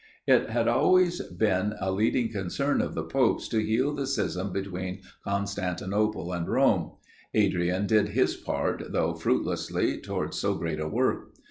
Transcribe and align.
It 0.25 0.49
had 0.49 0.67
always 0.67 1.21
been 1.27 1.75
a 1.79 1.91
leading 1.91 2.31
concern 2.31 2.81
of 2.81 2.95
the 2.95 3.03
popes 3.03 3.47
to 3.49 3.59
heal 3.63 3.93
the 3.93 4.07
schism 4.07 4.51
between 4.51 5.01
Constantinople 5.23 6.33
and 6.33 6.49
Rome. 6.49 6.93
Adrian 7.35 7.85
did 7.85 8.09
his 8.09 8.35
part, 8.35 8.91
though 8.93 9.13
fruitlessly, 9.13 9.99
towards 10.01 10.39
so 10.39 10.55
great 10.55 10.79
a 10.79 10.87
work. 10.87 11.35